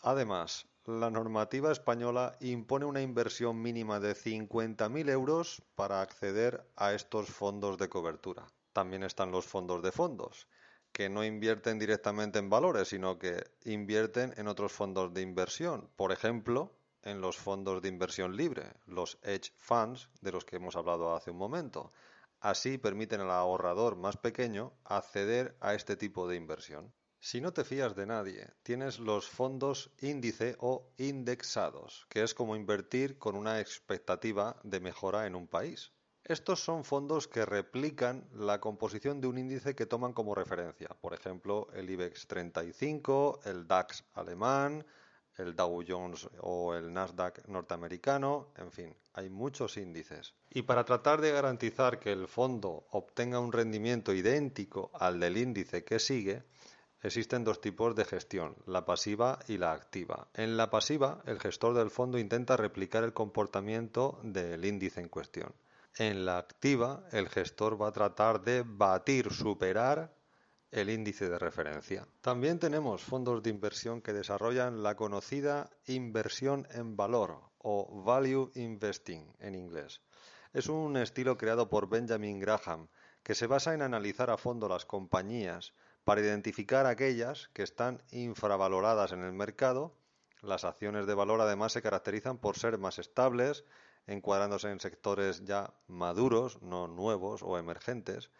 Además, 0.00 0.66
la 0.86 1.10
normativa 1.10 1.72
española 1.72 2.36
impone 2.40 2.84
una 2.84 3.00
inversión 3.00 3.62
mínima 3.62 4.00
de 4.00 4.14
50.000 4.14 5.08
euros 5.08 5.62
para 5.74 6.02
acceder 6.02 6.68
a 6.76 6.92
estos 6.92 7.28
fondos 7.30 7.78
de 7.78 7.88
cobertura. 7.88 8.46
También 8.74 9.02
están 9.02 9.30
los 9.30 9.46
fondos 9.46 9.82
de 9.82 9.92
fondos, 9.92 10.46
que 10.92 11.08
no 11.08 11.24
invierten 11.24 11.78
directamente 11.78 12.38
en 12.38 12.50
valores, 12.50 12.88
sino 12.88 13.18
que 13.18 13.44
invierten 13.64 14.34
en 14.36 14.46
otros 14.46 14.72
fondos 14.72 15.14
de 15.14 15.22
inversión. 15.22 15.88
Por 15.96 16.12
ejemplo, 16.12 16.76
en 17.02 17.20
los 17.20 17.38
fondos 17.38 17.80
de 17.80 17.88
inversión 17.88 18.36
libre, 18.36 18.74
los 18.86 19.18
hedge 19.22 19.52
funds 19.56 20.10
de 20.20 20.32
los 20.32 20.44
que 20.44 20.56
hemos 20.56 20.76
hablado 20.76 21.14
hace 21.14 21.30
un 21.30 21.38
momento. 21.38 21.92
Así 22.40 22.76
permiten 22.76 23.22
al 23.22 23.30
ahorrador 23.30 23.96
más 23.96 24.18
pequeño 24.18 24.74
acceder 24.84 25.56
a 25.60 25.72
este 25.74 25.96
tipo 25.96 26.28
de 26.28 26.36
inversión. 26.36 26.92
Si 27.24 27.40
no 27.40 27.54
te 27.54 27.64
fías 27.64 27.96
de 27.96 28.04
nadie, 28.04 28.50
tienes 28.62 28.98
los 28.98 29.30
fondos 29.30 29.90
índice 30.02 30.56
o 30.60 30.92
indexados, 30.98 32.04
que 32.10 32.22
es 32.22 32.34
como 32.34 32.54
invertir 32.54 33.16
con 33.16 33.34
una 33.34 33.60
expectativa 33.60 34.60
de 34.62 34.78
mejora 34.78 35.26
en 35.26 35.34
un 35.34 35.46
país. 35.46 35.90
Estos 36.22 36.62
son 36.62 36.84
fondos 36.84 37.26
que 37.26 37.46
replican 37.46 38.28
la 38.34 38.60
composición 38.60 39.22
de 39.22 39.28
un 39.28 39.38
índice 39.38 39.74
que 39.74 39.86
toman 39.86 40.12
como 40.12 40.34
referencia, 40.34 40.88
por 41.00 41.14
ejemplo, 41.14 41.68
el 41.72 41.88
IBEX 41.88 42.26
35, 42.26 43.40
el 43.46 43.66
DAX 43.66 44.04
alemán, 44.12 44.84
el 45.38 45.56
Dow 45.56 45.82
Jones 45.88 46.28
o 46.40 46.74
el 46.74 46.92
Nasdaq 46.92 47.48
norteamericano, 47.48 48.48
en 48.58 48.70
fin, 48.70 48.96
hay 49.14 49.30
muchos 49.30 49.78
índices. 49.78 50.34
Y 50.50 50.62
para 50.62 50.84
tratar 50.84 51.22
de 51.22 51.32
garantizar 51.32 51.98
que 51.98 52.12
el 52.12 52.28
fondo 52.28 52.86
obtenga 52.90 53.40
un 53.40 53.50
rendimiento 53.50 54.12
idéntico 54.12 54.90
al 54.92 55.18
del 55.18 55.38
índice 55.38 55.84
que 55.84 55.98
sigue, 55.98 56.44
existen 57.04 57.44
dos 57.44 57.60
tipos 57.60 57.94
de 57.94 58.06
gestión, 58.06 58.56
la 58.66 58.86
pasiva 58.86 59.38
y 59.46 59.58
la 59.58 59.72
activa. 59.72 60.28
En 60.32 60.56
la 60.56 60.70
pasiva, 60.70 61.22
el 61.26 61.38
gestor 61.38 61.74
del 61.74 61.90
fondo 61.90 62.18
intenta 62.18 62.56
replicar 62.56 63.04
el 63.04 63.12
comportamiento 63.12 64.18
del 64.22 64.64
índice 64.64 65.00
en 65.00 65.10
cuestión. 65.10 65.54
En 65.96 66.24
la 66.24 66.38
activa, 66.38 67.04
el 67.12 67.28
gestor 67.28 67.80
va 67.80 67.88
a 67.88 67.92
tratar 67.92 68.42
de 68.42 68.64
batir, 68.66 69.30
superar 69.30 70.14
el 70.70 70.88
índice 70.88 71.28
de 71.28 71.38
referencia. 71.38 72.08
También 72.22 72.58
tenemos 72.58 73.02
fondos 73.02 73.42
de 73.42 73.50
inversión 73.50 74.00
que 74.00 74.14
desarrollan 74.14 74.82
la 74.82 74.96
conocida 74.96 75.70
inversión 75.86 76.66
en 76.70 76.96
valor 76.96 77.38
o 77.58 78.02
value 78.02 78.50
investing 78.54 79.30
en 79.40 79.54
inglés. 79.54 80.00
Es 80.54 80.68
un 80.68 80.96
estilo 80.96 81.36
creado 81.36 81.68
por 81.68 81.88
Benjamin 81.88 82.40
Graham 82.40 82.88
que 83.22 83.34
se 83.34 83.46
basa 83.46 83.74
en 83.74 83.82
analizar 83.82 84.30
a 84.30 84.38
fondo 84.38 84.68
las 84.68 84.86
compañías 84.86 85.74
para 86.04 86.20
identificar 86.20 86.86
aquellas 86.86 87.48
que 87.54 87.62
están 87.62 88.02
infravaloradas 88.12 89.12
en 89.12 89.22
el 89.22 89.32
mercado. 89.32 89.96
Las 90.42 90.64
acciones 90.64 91.06
de 91.06 91.14
valor 91.14 91.40
además 91.40 91.72
se 91.72 91.82
caracterizan 91.82 92.38
por 92.38 92.58
ser 92.58 92.78
más 92.78 92.98
estables, 92.98 93.64
encuadrándose 94.06 94.70
en 94.70 94.80
sectores 94.80 95.44
ya 95.44 95.72
maduros, 95.88 96.60
no 96.62 96.86
nuevos 96.86 97.42
o 97.42 97.58
emergentes, 97.58 98.30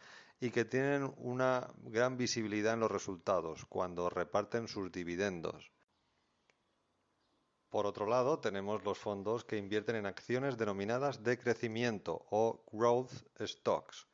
y 0.41 0.51
que 0.51 0.67
tienen 0.67 1.15
una 1.17 1.71
gran 1.85 2.19
visibilidad 2.19 2.75
en 2.75 2.81
los 2.81 2.91
resultados 2.91 3.65
cuando 3.67 4.11
reparten 4.11 4.69
sus 4.69 4.93
dividendos. 4.93 5.73
Por 7.71 7.87
otro 7.87 8.07
lado, 8.07 8.39
tenemos 8.39 8.85
los 8.85 8.99
fondos 8.99 9.45
que 9.45 9.57
invierten 9.57 9.97
en 9.97 10.07
acciones 10.07 10.59
denominadas 10.59 11.25
de 11.25 11.39
crecimiento 11.39 12.27
o 12.31 12.63
growth 12.71 13.11
stocks, 13.41 14.07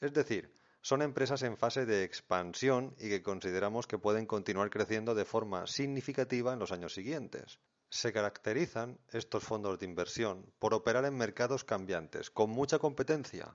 es 0.00 0.12
decir, 0.12 0.52
son 0.88 1.02
empresas 1.02 1.42
en 1.42 1.58
fase 1.58 1.84
de 1.84 2.02
expansión 2.02 2.94
y 2.98 3.10
que 3.10 3.22
consideramos 3.22 3.86
que 3.86 3.98
pueden 3.98 4.24
continuar 4.24 4.70
creciendo 4.70 5.14
de 5.14 5.26
forma 5.26 5.66
significativa 5.66 6.54
en 6.54 6.58
los 6.58 6.72
años 6.72 6.94
siguientes. 6.94 7.60
Se 7.90 8.10
caracterizan 8.10 8.98
estos 9.12 9.44
fondos 9.44 9.78
de 9.78 9.84
inversión 9.84 10.50
por 10.58 10.72
operar 10.72 11.04
en 11.04 11.14
mercados 11.14 11.62
cambiantes, 11.62 12.30
con 12.30 12.48
mucha 12.48 12.78
competencia, 12.78 13.54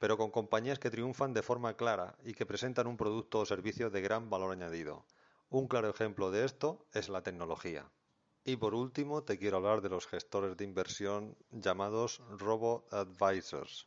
pero 0.00 0.18
con 0.18 0.32
compañías 0.32 0.80
que 0.80 0.90
triunfan 0.90 1.32
de 1.32 1.44
forma 1.44 1.76
clara 1.76 2.16
y 2.24 2.34
que 2.34 2.46
presentan 2.46 2.88
un 2.88 2.96
producto 2.96 3.38
o 3.38 3.46
servicio 3.46 3.88
de 3.88 4.00
gran 4.00 4.28
valor 4.28 4.50
añadido. 4.50 5.06
Un 5.50 5.68
claro 5.68 5.88
ejemplo 5.88 6.32
de 6.32 6.44
esto 6.44 6.84
es 6.92 7.08
la 7.08 7.22
tecnología. 7.22 7.92
Y 8.42 8.56
por 8.56 8.74
último, 8.74 9.22
te 9.22 9.38
quiero 9.38 9.58
hablar 9.58 9.82
de 9.82 9.90
los 9.90 10.08
gestores 10.08 10.56
de 10.56 10.64
inversión 10.64 11.36
llamados 11.52 12.20
robo-advisors. 12.38 13.86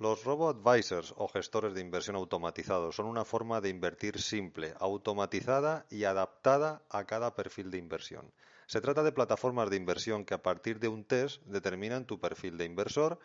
Los 0.00 0.22
robo-advisors 0.22 1.12
o 1.16 1.26
gestores 1.26 1.74
de 1.74 1.80
inversión 1.80 2.14
automatizados 2.14 2.94
son 2.94 3.06
una 3.06 3.24
forma 3.24 3.60
de 3.60 3.68
invertir 3.68 4.20
simple, 4.20 4.72
automatizada 4.78 5.86
y 5.90 6.04
adaptada 6.04 6.84
a 6.88 7.04
cada 7.04 7.34
perfil 7.34 7.72
de 7.72 7.78
inversión. 7.78 8.32
Se 8.68 8.80
trata 8.80 9.02
de 9.02 9.10
plataformas 9.10 9.70
de 9.70 9.76
inversión 9.76 10.24
que 10.24 10.34
a 10.34 10.42
partir 10.42 10.78
de 10.78 10.86
un 10.86 11.02
test 11.02 11.42
determinan 11.46 12.06
tu 12.06 12.20
perfil 12.20 12.56
de 12.56 12.64
inversor 12.64 13.18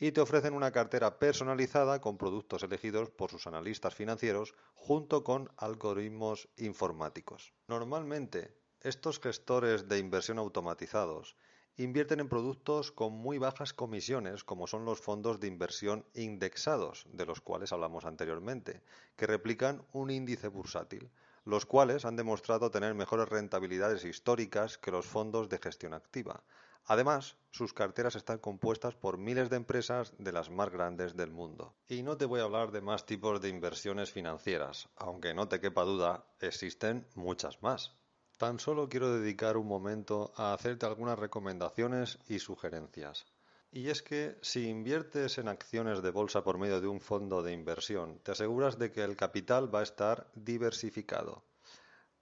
y 0.00 0.10
te 0.10 0.20
ofrecen 0.20 0.54
una 0.54 0.72
cartera 0.72 1.20
personalizada 1.20 2.00
con 2.00 2.18
productos 2.18 2.64
elegidos 2.64 3.08
por 3.08 3.30
sus 3.30 3.46
analistas 3.46 3.94
financieros 3.94 4.52
junto 4.74 5.22
con 5.22 5.48
algoritmos 5.56 6.48
informáticos. 6.56 7.52
Normalmente, 7.68 8.52
estos 8.80 9.20
gestores 9.20 9.88
de 9.88 10.00
inversión 10.00 10.38
automatizados 10.38 11.36
invierten 11.76 12.20
en 12.20 12.28
productos 12.28 12.92
con 12.92 13.12
muy 13.12 13.38
bajas 13.38 13.72
comisiones, 13.72 14.44
como 14.44 14.66
son 14.66 14.84
los 14.84 15.00
fondos 15.00 15.40
de 15.40 15.48
inversión 15.48 16.04
indexados, 16.14 17.06
de 17.12 17.26
los 17.26 17.40
cuales 17.40 17.72
hablamos 17.72 18.04
anteriormente, 18.04 18.82
que 19.16 19.26
replican 19.26 19.84
un 19.92 20.10
índice 20.10 20.48
bursátil 20.48 21.10
los 21.46 21.64
cuales 21.64 22.04
han 22.04 22.16
demostrado 22.16 22.72
tener 22.72 22.94
mejores 22.94 23.28
rentabilidades 23.28 24.04
históricas 24.04 24.78
que 24.78 24.90
los 24.90 25.06
fondos 25.06 25.48
de 25.48 25.58
gestión 25.58 25.94
activa. 25.94 26.42
Además, 26.86 27.36
sus 27.50 27.72
carteras 27.72 28.16
están 28.16 28.38
compuestas 28.38 28.96
por 28.96 29.16
miles 29.16 29.48
de 29.48 29.56
empresas 29.56 30.12
de 30.18 30.32
las 30.32 30.50
más 30.50 30.70
grandes 30.70 31.16
del 31.16 31.30
mundo. 31.30 31.74
Y 31.88 32.02
no 32.02 32.16
te 32.16 32.24
voy 32.24 32.40
a 32.40 32.44
hablar 32.44 32.72
de 32.72 32.80
más 32.80 33.06
tipos 33.06 33.40
de 33.40 33.48
inversiones 33.48 34.10
financieras, 34.10 34.88
aunque 34.96 35.34
no 35.34 35.48
te 35.48 35.60
quepa 35.60 35.84
duda, 35.84 36.26
existen 36.40 37.06
muchas 37.14 37.62
más. 37.62 37.96
Tan 38.36 38.60
solo 38.60 38.88
quiero 38.90 39.18
dedicar 39.18 39.56
un 39.56 39.66
momento 39.66 40.32
a 40.36 40.52
hacerte 40.52 40.84
algunas 40.84 41.18
recomendaciones 41.18 42.18
y 42.28 42.38
sugerencias. 42.38 43.24
Y 43.72 43.88
es 43.88 44.02
que 44.02 44.36
si 44.42 44.68
inviertes 44.68 45.38
en 45.38 45.48
acciones 45.48 46.02
de 46.02 46.10
bolsa 46.10 46.44
por 46.44 46.58
medio 46.58 46.82
de 46.82 46.86
un 46.86 47.00
fondo 47.00 47.42
de 47.42 47.52
inversión, 47.52 48.18
te 48.22 48.32
aseguras 48.32 48.78
de 48.78 48.92
que 48.92 49.02
el 49.02 49.16
capital 49.16 49.74
va 49.74 49.80
a 49.80 49.84
estar 49.84 50.30
diversificado. 50.34 51.44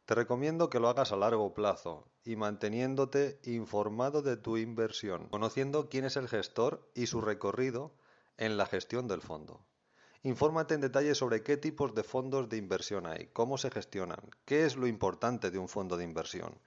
Te 0.04 0.14
recomiendo 0.14 0.70
que 0.70 0.78
lo 0.78 0.88
hagas 0.88 1.10
a 1.10 1.16
largo 1.16 1.52
plazo 1.52 2.06
y 2.24 2.36
manteniéndote 2.36 3.40
informado 3.42 4.22
de 4.22 4.36
tu 4.36 4.56
inversión, 4.56 5.28
conociendo 5.30 5.88
quién 5.88 6.04
es 6.04 6.16
el 6.16 6.28
gestor 6.28 6.90
y 6.94 7.06
su 7.06 7.22
recorrido 7.22 7.92
en 8.36 8.56
la 8.56 8.66
gestión 8.66 9.08
del 9.08 9.20
fondo. 9.20 9.64
Infórmate 10.24 10.72
en 10.72 10.80
detalle 10.80 11.14
sobre 11.14 11.42
qué 11.42 11.58
tipos 11.58 11.94
de 11.94 12.02
fondos 12.02 12.48
de 12.48 12.56
inversión 12.56 13.06
hay, 13.06 13.26
cómo 13.34 13.58
se 13.58 13.70
gestionan, 13.70 14.30
qué 14.46 14.64
es 14.64 14.74
lo 14.74 14.86
importante 14.86 15.50
de 15.50 15.58
un 15.58 15.68
fondo 15.68 15.98
de 15.98 16.04
inversión. 16.04 16.58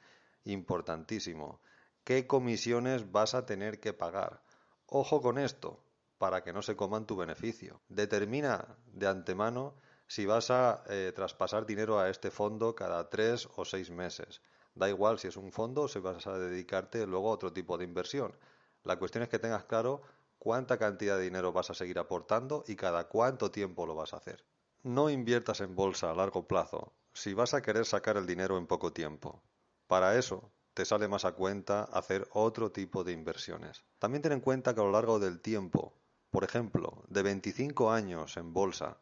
Importantísimo. 0.46 1.60
¿Qué 2.04 2.28
comisiones 2.28 3.12
vas 3.12 3.34
a 3.34 3.48
tener 3.48 3.80
que 3.80 3.94
pagar? 3.94 4.44
Ojo 4.86 5.24
con 5.24 5.40
esto, 5.40 5.84
para 6.20 6.44
que 6.44 6.54
no 6.54 6.62
se 6.62 6.76
coman 6.76 7.08
tu 7.08 7.16
beneficio. 7.16 7.82
Determina 7.90 8.78
de 8.94 9.08
antemano 9.08 9.74
si 10.06 10.28
vas 10.28 10.52
a 10.52 10.84
eh, 10.88 11.12
traspasar 11.16 11.66
dinero 11.66 11.98
a 11.98 12.10
este 12.10 12.30
fondo 12.30 12.76
cada 12.76 13.10
tres 13.10 13.50
o 13.56 13.66
seis 13.66 13.90
meses. 13.90 14.40
Da 14.76 14.88
igual 14.88 15.18
si 15.18 15.30
es 15.30 15.36
un 15.36 15.52
fondo 15.52 15.82
o 15.82 15.88
si 15.88 15.98
vas 15.98 16.28
a 16.28 16.38
dedicarte 16.38 17.08
luego 17.08 17.32
a 17.32 17.34
otro 17.34 17.52
tipo 17.52 17.76
de 17.76 17.86
inversión. 17.86 18.38
La 18.84 19.00
cuestión 19.00 19.24
es 19.24 19.30
que 19.30 19.40
tengas 19.40 19.66
claro 19.66 20.04
cuánta 20.40 20.78
cantidad 20.78 21.18
de 21.18 21.24
dinero 21.24 21.52
vas 21.52 21.70
a 21.70 21.74
seguir 21.74 22.00
aportando 22.00 22.64
y 22.68 22.76
cada 22.76 23.08
cuánto 23.08 23.52
tiempo 23.52 23.86
lo 23.86 23.96
vas 23.96 24.14
a 24.14 24.18
hacer. 24.18 24.46
No 24.84 25.10
inviertas 25.10 25.62
en 25.62 25.76
bolsa 25.76 26.12
a 26.12 26.16
largo 26.16 26.48
plazo 26.48 26.94
si 27.14 27.34
vas 27.34 27.54
a 27.54 27.62
querer 27.62 27.86
sacar 27.86 28.18
el 28.18 28.28
dinero 28.28 28.58
en 28.58 28.68
poco 28.68 28.94
tiempo. 28.94 29.44
Para 29.88 30.18
eso 30.18 30.52
te 30.74 30.86
sale 30.86 31.08
más 31.08 31.26
a 31.26 31.32
cuenta 31.32 31.84
hacer 31.86 32.28
otro 32.32 32.72
tipo 32.72 33.04
de 33.04 33.12
inversiones. 33.12 33.84
También 33.98 34.22
ten 34.22 34.34
en 34.34 34.42
cuenta 34.42 34.76
que 34.76 34.82
a 34.82 34.84
lo 34.84 34.92
largo 34.92 35.18
del 35.18 35.42
tiempo, 35.42 35.96
por 36.30 36.44
ejemplo, 36.44 37.04
de 37.08 37.24
25 37.24 37.92
años 37.92 38.38
en 38.38 38.54
bolsa, 38.54 39.00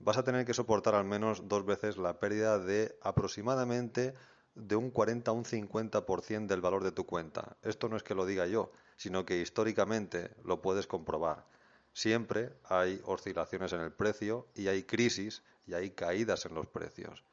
vas 0.00 0.18
a 0.18 0.24
tener 0.24 0.44
que 0.44 0.54
soportar 0.54 0.96
al 0.96 1.04
menos 1.04 1.46
dos 1.48 1.64
veces 1.64 1.96
la 1.96 2.18
pérdida 2.18 2.58
de 2.58 2.98
aproximadamente 3.00 4.14
de 4.54 4.76
un 4.76 4.90
40 4.90 5.30
a 5.30 5.34
un 5.34 5.44
50% 5.44 6.46
del 6.46 6.60
valor 6.60 6.82
de 6.82 6.92
tu 6.92 7.06
cuenta. 7.06 7.56
Esto 7.62 7.88
no 7.88 7.96
es 7.96 8.02
que 8.02 8.14
lo 8.14 8.26
diga 8.26 8.46
yo, 8.46 8.72
sino 8.96 9.24
que 9.24 9.40
históricamente 9.40 10.30
lo 10.44 10.62
puedes 10.62 10.86
comprobar. 10.86 11.46
Siempre 11.92 12.52
hay 12.64 13.00
oscilaciones 13.04 13.72
en 13.72 13.80
el 13.80 13.92
precio 13.92 14.48
y 14.54 14.68
hay 14.68 14.82
crisis 14.82 15.42
y 15.66 15.74
hay 15.74 15.90
caídas 15.90 16.44
en 16.46 16.54
los 16.54 16.66
precios. 16.66 17.24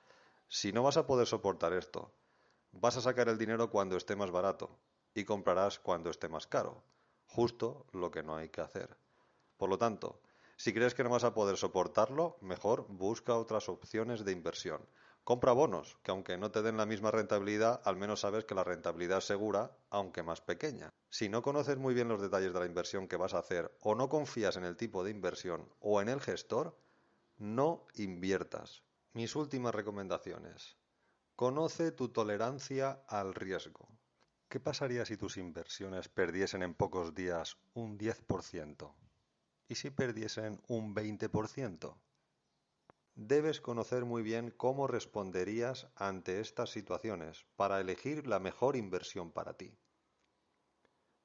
Si 0.48 0.72
no 0.72 0.84
vas 0.84 0.98
a 0.98 1.08
poder 1.08 1.28
soportar 1.28 1.74
esto, 1.74 2.12
vas 2.72 2.98
a 2.98 3.02
sacar 3.02 3.30
el 3.30 3.38
dinero 3.38 3.70
cuando 3.70 3.98
esté 3.98 4.16
más 4.16 4.32
barato 4.32 4.78
y 5.14 5.24
comprarás 5.24 5.80
cuando 5.80 6.10
esté 6.10 6.30
más 6.30 6.48
caro. 6.48 6.84
Justo 7.26 7.86
lo 7.92 8.12
que 8.12 8.24
no 8.24 8.36
hay 8.36 8.50
que 8.50 8.62
hacer. 8.62 8.98
Por 9.58 9.70
lo 9.70 9.78
tanto, 9.78 10.22
si 10.58 10.74
crees 10.74 10.94
que 10.94 11.04
no 11.04 11.10
vas 11.10 11.24
a 11.24 11.34
poder 11.34 11.58
soportarlo, 11.58 12.38
mejor 12.42 12.86
busca 12.88 13.36
otras 13.36 13.68
opciones 13.68 14.26
de 14.26 14.32
inversión. 14.32 14.82
Compra 15.24 15.52
bonos, 15.52 15.98
que 16.04 16.12
aunque 16.12 16.38
no 16.38 16.50
te 16.50 16.64
den 16.64 16.78
la 16.78 16.88
misma 16.88 17.12
rentabilidad, 17.12 17.82
al 17.86 17.96
menos 17.96 18.22
sabes 18.22 18.44
que 18.46 18.56
la 18.56 18.64
rentabilidad 18.64 19.20
es 19.20 19.26
segura, 19.26 19.78
aunque 19.92 20.24
más 20.24 20.42
pequeña. 20.42 20.90
Si 21.10 21.30
no 21.30 21.44
conoces 21.44 21.78
muy 21.78 21.94
bien 21.94 22.08
los 22.08 22.22
detalles 22.22 22.54
de 22.54 22.60
la 22.60 22.66
inversión 22.66 23.08
que 23.08 23.18
vas 23.18 23.36
a 23.36 23.40
hacer 23.40 23.72
o 23.82 23.94
no 23.94 24.10
confías 24.10 24.58
en 24.58 24.64
el 24.64 24.78
tipo 24.78 25.04
de 25.04 25.12
inversión 25.12 25.70
o 25.80 26.02
en 26.02 26.10
el 26.10 26.22
gestor, 26.22 26.76
no 27.38 27.86
inviertas. 27.94 28.84
Mis 29.14 29.36
últimas 29.36 29.76
recomendaciones. 29.76 30.78
Conoce 31.36 31.92
tu 31.92 32.10
tolerancia 32.10 33.04
al 33.08 33.36
riesgo. 33.36 33.90
¿Qué 34.48 34.60
pasaría 34.60 35.06
si 35.06 35.18
tus 35.18 35.38
inversiones 35.38 36.10
perdiesen 36.10 36.64
en 36.64 36.74
pocos 36.74 37.14
días 37.14 37.58
un 37.74 37.98
10%? 37.98 38.94
¿Y 39.68 39.76
si 39.76 39.92
perdiesen 39.92 40.62
un 40.68 40.96
20%? 40.96 41.96
Debes 43.24 43.62
conocer 43.62 44.04
muy 44.04 44.24
bien 44.24 44.50
cómo 44.50 44.88
responderías 44.88 45.88
ante 45.96 46.40
estas 46.40 46.72
situaciones 46.72 47.46
para 47.56 47.80
elegir 47.80 48.26
la 48.26 48.40
mejor 48.40 48.76
inversión 48.76 49.32
para 49.32 49.54
ti. 49.54 49.78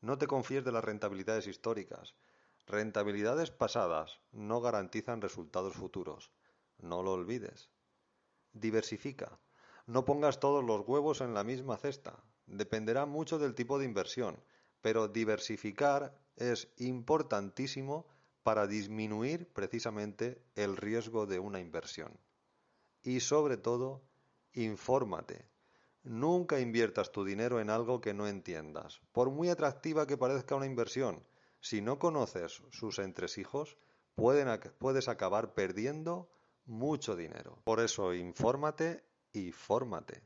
No 0.03 0.19
te 0.19 0.26
confíes 0.26 0.62
de 0.62 0.73
las 0.73 0.85
rentabilidades 0.85 1.47
históricas. 1.47 2.15
Rentabilidades 2.67 3.50
pasadas 3.50 4.21
no 4.31 4.61
garantizan 4.61 5.23
resultados 5.23 5.73
futuros. 5.73 6.31
No 6.76 7.03
lo 7.03 7.15
olvides. 7.15 7.71
Diversifica. 8.53 9.41
No 9.87 10.05
pongas 10.05 10.38
todos 10.38 10.62
los 10.62 10.87
huevos 10.87 11.23
en 11.23 11.33
la 11.33 11.45
misma 11.45 11.79
cesta. 11.79 12.23
Dependerá 12.45 13.07
mucho 13.07 13.38
del 13.38 13.55
tipo 13.55 13.79
de 13.79 13.87
inversión, 13.87 14.45
pero 14.83 15.09
diversificar 15.09 16.15
es 16.37 16.69
importantísimo 16.76 18.06
para 18.47 18.69
disminuir 18.69 19.49
precisamente 19.52 20.41
el 20.54 20.76
riesgo 20.76 21.26
de 21.26 21.41
una 21.41 21.59
inversión. 21.59 22.17
Y 23.02 23.19
sobre 23.19 23.56
todo, 23.56 24.04
infórmate. 24.52 25.49
Nunca 26.04 26.61
inviertas 26.61 27.11
tu 27.11 27.25
dinero 27.25 27.59
en 27.59 27.71
algo 27.71 28.00
que 28.00 28.15
no 28.15 28.28
entiendas, 28.28 29.00
por 29.11 29.30
muy 29.30 29.49
atractiva 29.49 30.06
que 30.06 30.17
parezca 30.17 30.54
una 30.54 30.67
inversión. 30.67 31.26
Si 31.61 31.80
no 31.80 31.99
conoces 31.99 32.63
sus 32.71 33.00
entresijos, 33.00 33.76
puedes 34.15 35.09
acabar 35.09 35.52
perdiendo 35.52 36.30
mucho 36.67 37.17
dinero. 37.17 37.59
Por 37.65 37.80
eso, 37.80 38.15
infórmate 38.15 39.02
y 39.32 39.50
fórmate. 39.50 40.23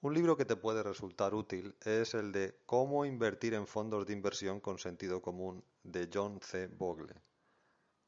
Un 0.00 0.14
libro 0.14 0.36
que 0.36 0.46
te 0.46 0.56
puede 0.56 0.82
resultar 0.82 1.32
útil 1.32 1.76
es 1.84 2.14
el 2.14 2.32
de 2.32 2.58
Cómo 2.66 3.04
invertir 3.04 3.54
en 3.54 3.68
fondos 3.68 4.04
de 4.04 4.14
inversión 4.14 4.58
con 4.58 4.80
sentido 4.80 5.22
común 5.22 5.62
de 5.84 6.10
John 6.12 6.40
C. 6.42 6.66
Bogle. 6.66 7.14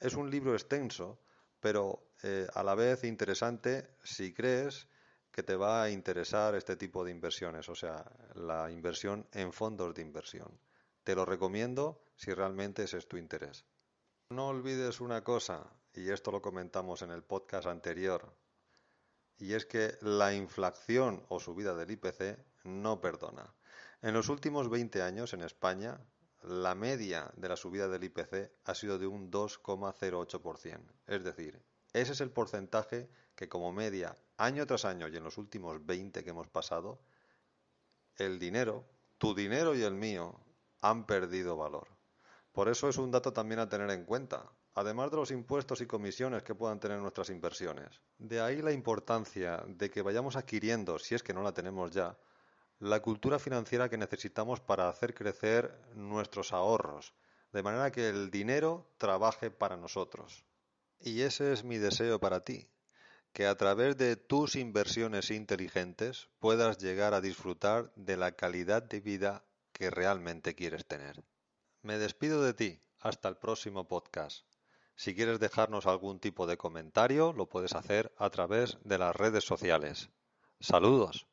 Es 0.01 0.15
un 0.15 0.31
libro 0.31 0.53
extenso, 0.53 1.19
pero 1.61 2.13
eh, 2.23 2.47
a 2.55 2.63
la 2.63 2.75
vez 2.75 3.05
interesante 3.05 3.97
si 4.05 4.33
crees 4.33 4.87
que 5.33 5.43
te 5.43 5.57
va 5.57 5.83
a 5.83 5.91
interesar 5.91 6.55
este 6.55 6.77
tipo 6.77 7.05
de 7.05 7.11
inversiones, 7.11 7.69
o 7.69 7.75
sea, 7.75 8.05
la 8.35 8.71
inversión 8.71 9.27
en 9.33 9.53
fondos 9.53 9.95
de 9.95 10.03
inversión. 10.03 10.61
Te 11.05 11.15
lo 11.15 11.25
recomiendo 11.25 12.03
si 12.17 12.33
realmente 12.33 12.85
ese 12.85 12.99
es 12.99 13.09
tu 13.09 13.17
interés. 13.17 13.65
No 14.31 14.49
olvides 14.49 15.01
una 15.01 15.25
cosa, 15.25 15.65
y 15.95 16.11
esto 16.11 16.31
lo 16.31 16.43
comentamos 16.43 17.03
en 17.03 17.11
el 17.11 17.23
podcast 17.23 17.67
anterior, 17.67 18.33
y 19.39 19.55
es 19.55 19.67
que 19.67 19.97
la 20.01 20.35
inflación 20.35 21.25
o 21.29 21.41
subida 21.41 21.75
del 21.75 21.91
IPC 21.91 22.39
no 22.65 23.01
perdona. 23.01 23.55
En 24.03 24.15
los 24.15 24.29
últimos 24.29 24.69
20 24.69 25.03
años 25.03 25.33
en 25.33 25.43
España 25.43 26.01
la 26.43 26.75
media 26.75 27.31
de 27.37 27.49
la 27.49 27.57
subida 27.57 27.89
del 27.89 28.05
IPC 28.05 28.53
ha 28.65 28.75
sido 28.75 28.99
de 28.99 29.07
un 29.07 29.31
2,08%. 29.31 30.81
Es 31.07 31.25
decir, 31.25 31.61
ese 31.93 32.13
es 32.13 32.21
el 32.21 32.31
porcentaje 32.31 33.09
que 33.35 33.49
como 33.49 33.73
media, 33.73 34.17
año 34.37 34.67
tras 34.67 34.85
año 34.85 35.09
y 35.09 35.17
en 35.17 35.25
los 35.25 35.39
últimos 35.39 35.85
20 35.85 36.23
que 36.23 36.31
hemos 36.31 36.49
pasado, 36.49 37.01
el 38.17 38.39
dinero, 38.39 38.85
tu 39.19 39.35
dinero 39.35 39.75
y 39.75 39.83
el 39.83 39.95
mío, 39.95 40.41
han 40.81 41.07
perdido 41.07 41.57
valor. 41.57 41.89
Por 42.53 42.69
eso 42.69 42.89
es 42.89 42.99
un 42.99 43.11
dato 43.11 43.33
también 43.33 43.61
a 43.61 43.69
tener 43.69 43.91
en 43.91 44.05
cuenta, 44.05 44.51
además 44.75 45.11
de 45.11 45.17
los 45.19 45.31
impuestos 45.31 45.81
y 45.81 45.87
comisiones 45.87 46.43
que 46.43 46.55
puedan 46.55 46.81
tener 46.81 46.99
nuestras 46.99 47.31
inversiones. 47.31 48.01
De 48.19 48.41
ahí 48.41 48.63
la 48.63 48.73
importancia 48.73 49.65
de 49.67 49.91
que 49.91 50.03
vayamos 50.03 50.37
adquiriendo, 50.37 50.99
si 50.99 51.15
es 51.15 51.23
que 51.23 51.35
no 51.35 51.43
la 51.43 51.53
tenemos 51.53 51.91
ya, 51.91 52.17
la 52.81 53.01
cultura 53.01 53.39
financiera 53.39 53.89
que 53.89 53.99
necesitamos 53.99 54.61
para 54.61 54.89
hacer 54.89 55.15
crecer 55.15 55.77
nuestros 55.95 56.53
ahorros, 56.53 57.13
de 57.53 57.63
manera 57.63 57.91
que 57.91 58.09
el 58.09 58.31
dinero 58.31 58.89
trabaje 58.99 59.51
para 59.51 59.77
nosotros. 59.77 60.45
Y 61.01 61.23
ese 61.23 61.53
es 61.53 61.65
mi 61.65 61.79
deseo 61.79 62.21
para 62.21 62.45
ti, 62.45 62.69
que 63.33 63.47
a 63.47 63.57
través 63.57 63.97
de 63.97 64.17
tus 64.17 64.55
inversiones 64.57 65.31
inteligentes 65.31 66.29
puedas 66.39 66.79
llegar 66.79 67.15
a 67.15 67.21
disfrutar 67.21 67.93
de 67.97 68.17
la 68.17 68.33
calidad 68.33 68.83
de 68.83 69.01
vida 69.01 69.45
que 69.73 69.91
realmente 69.91 70.55
quieres 70.55 70.87
tener. 70.87 71.25
Me 71.83 71.99
despido 71.99 72.43
de 72.43 72.55
ti, 72.55 72.81
hasta 73.01 73.29
el 73.29 73.37
próximo 73.37 73.87
podcast. 73.87 74.45
Si 74.97 75.15
quieres 75.15 75.39
dejarnos 75.39 75.87
algún 75.87 76.19
tipo 76.19 76.47
de 76.47 76.57
comentario, 76.57 77.33
lo 77.33 77.49
puedes 77.49 77.75
hacer 77.75 78.13
a 78.19 78.31
través 78.31 78.79
de 78.83 78.99
las 78.99 79.15
redes 79.15 79.45
sociales. 79.45 80.11
Saludos. 80.61 81.29